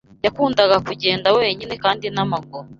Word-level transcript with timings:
yakundaga 0.25 0.75
kugenda 0.87 1.27
wenyine 1.37 1.73
kandi 1.83 2.05
n’ 2.13 2.17
amaguru 2.25 2.67